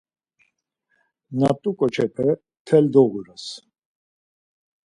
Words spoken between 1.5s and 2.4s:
t̆u ǩoç̌epe